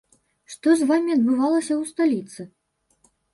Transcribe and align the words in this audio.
Што 0.53 0.71
з 0.79 0.87
вамі 0.91 1.13
адбывалася 1.17 1.73
ў 1.77 1.83
сталіцы? 1.91 2.41